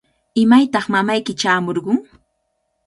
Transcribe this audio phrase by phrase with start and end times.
[0.43, 1.97] ¿Imaytaq mamayki chaamurqun?